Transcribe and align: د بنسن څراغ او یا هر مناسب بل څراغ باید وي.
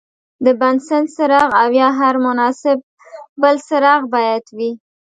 د 0.45 0.47
بنسن 0.59 1.03
څراغ 1.15 1.49
او 1.61 1.69
یا 1.81 1.87
هر 1.99 2.15
مناسب 2.25 2.77
بل 3.41 3.55
څراغ 3.67 4.01
باید 4.15 4.43
وي. 4.57 4.71